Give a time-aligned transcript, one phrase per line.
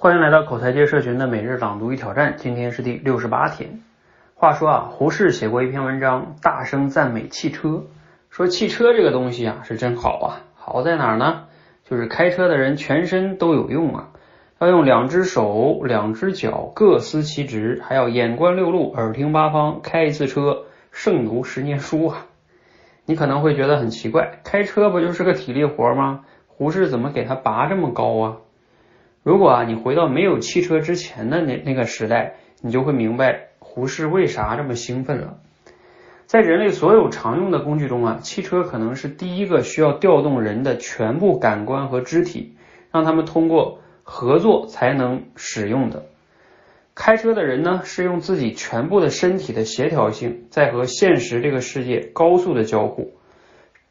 [0.00, 3.80] 欢迎来到口才界社群的每日朗读与挑战，今天是第六十八天。
[4.36, 7.82] 话说啊，胡适写过一篇文章，大声赞美汽车，
[8.30, 11.46] 说汽车这个东西啊是真好啊，好在哪儿呢？
[11.82, 14.10] 就是开车的人全身都有用啊，
[14.60, 22.26] 要用两只手、两只脚各司其职，还要眼观六路、耳听八方，开一次车胜读十年书啊。
[23.04, 26.20] 你可能会觉得很奇怪，开车不就是个体力活吗？
[26.46, 28.36] 胡适怎么给他拔这么高啊？
[29.28, 35.36] 如果啊，你回到没有汽车之前的那那个时代，你就会明白胡适为啥这么兴奋了。
[36.24, 42.54] 在人类所有常用的工具中啊，汽车可能是第一个需要调动人的全部感官和肢体，
[42.90, 46.06] 让他们通过合作才能使用的。
[46.94, 53.12] 开车的人呢，是用自己全部的身体的协调性，在和现实这个世界高速的交互。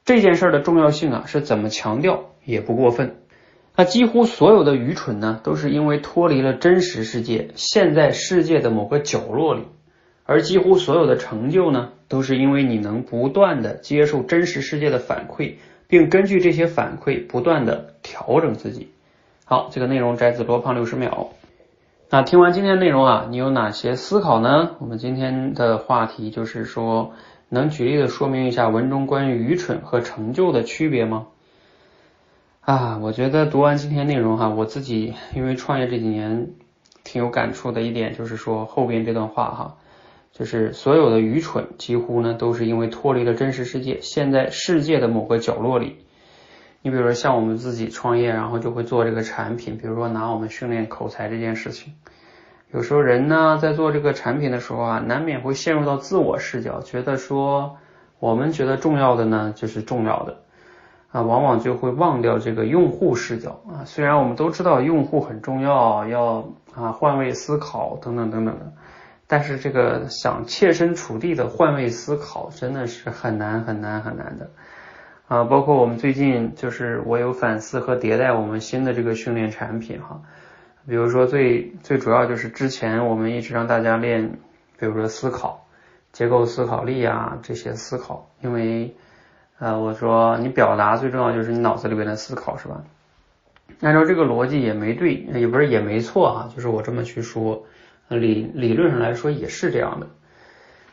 [0.03, 3.17] 这件事的重要性啊，是怎么强调也不过分。
[3.79, 9.61] 那几乎所有的愚蠢呢，都是因为脱离了真实世界，陷在世界的某个角落里；
[10.25, 15.53] 而几乎所有的成就呢，都是因为你能不断的接受真实世界的反馈，
[15.87, 18.89] 并根据这些反馈不断的调整自己。
[19.45, 21.29] 好，这个内容摘自罗胖六十秒。
[22.09, 24.71] 那听完今天内容啊，你有哪些思考呢？
[24.79, 27.11] 我们今天的话题就是说，
[27.49, 31.27] 能举例的说明一下文中关于愚蠢和成就的区别吗？
[32.67, 36.49] 啊，我觉得读完今天内容哈，我自己因为创业这几年
[37.05, 39.77] 挺有感触的一点就是说后边这段话哈，
[40.33, 45.99] 就是所有的愚蠢几乎呢都是因为脱离了真实世界，陷在世界的某个角落里。
[46.81, 51.93] 你比如说像我们自己创业，然后就会做这个产品，比如说拿我们训练口才这件事情，
[52.73, 57.77] 有时候人呢在做这个产品的时候啊，难免会陷入到自我视角，觉得说
[58.19, 60.39] 我们觉得重要的呢就是重要的。
[61.09, 63.85] 啊，往往就会忘掉这个用户视角啊。
[63.85, 68.73] 虽然我们都知道用户很重要，要啊换位思考等等等等的，
[69.25, 74.49] 但是这个想切身处地的换位思考真的是很难很难很难的
[75.29, 75.45] 啊。
[75.45, 80.21] 包括我们最近就是我有反思和迭代我们新的这个训练产品哈，
[80.85, 84.39] 比如说最最主要就是之前我们一直让大家练，
[84.77, 85.65] 比如说思考、
[86.11, 88.93] 结构思考力啊这些思考，因为。
[89.59, 92.83] 呃，我说你表达最重要就是你脑子里边的思考是吧？
[93.81, 97.65] 按照这个逻辑也没对，也不是也没错哈，就是我这么去说，
[98.07, 100.07] 理理论上来说也是这样的。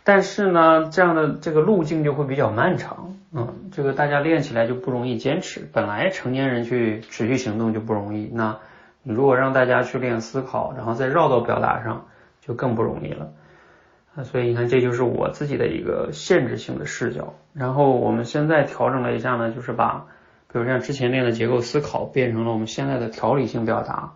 [0.03, 5.67] 但是呢，这样的这个路径就会比较漫长，嗯，这个大家练起来就不容易坚持。
[5.73, 8.59] 本来成年人去持续行动就不容易，那
[9.03, 12.07] 你如果让大家去练思考，然后再绕到表达上，
[12.41, 13.31] 就更不容易了。
[14.17, 17.35] 啊，所以你看，这就是我自己的一个限制性的视角。
[17.53, 20.07] 然后我们现在调整了一下呢，就是把，
[20.53, 24.13] 比如像之前练的结构思考，变成了我们现在的条理性表达。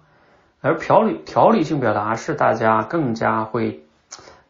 [0.60, 3.84] 而条理条理性表达是大家更加会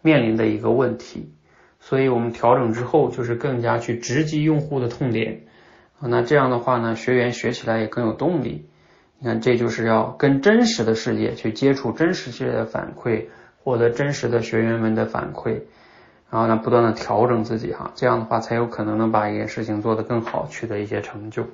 [0.03, 1.33] 面临的一个问题，
[1.81, 5.43] 所以我们调整之后，就是更加去直击用户的痛点。
[6.01, 8.69] 那这样的话呢，学员学起来也更有动力。
[9.19, 13.27] 你看，这就是要跟真实的世界去接触，真实世界的反馈。
[13.63, 15.61] 获得真实的学员们的反馈，
[16.31, 21.47] 然后呢，不断的调整自己哈，这样的话才有可能能把一件事情做得更好，取得一些成就。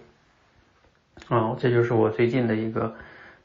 [1.29, 2.95] 啊，这就是我最近的一个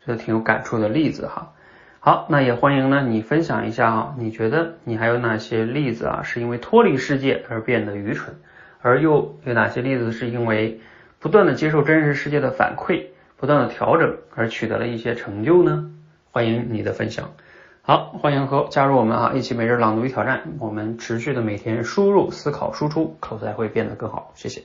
[0.06, 1.54] 觉得挺有感触的例子哈。
[2.00, 8.36] 好，那也欢迎呢你分享一下哈，你觉得你还有哪些例子啊，是因为脱离世界而变得愚蠢，
[8.82, 10.80] 而又有哪些例子是因为
[11.20, 15.92] 不断的接受真实世界的反馈，不断的调整而取得了一些成就呢？
[16.32, 17.32] 欢迎你的分享。
[17.90, 20.44] 好，欢迎和加入我们啊，一起每日朗读与挑战。
[20.60, 24.32] 我们持续的每天输入、思考、输出，口才会变得更好。
[24.36, 24.62] 谢谢。